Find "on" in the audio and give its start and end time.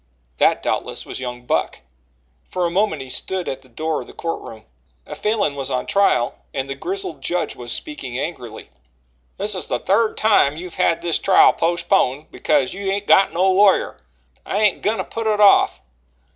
5.69-5.85